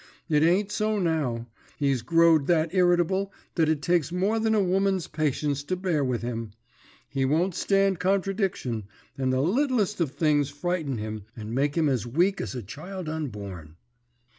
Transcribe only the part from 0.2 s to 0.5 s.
It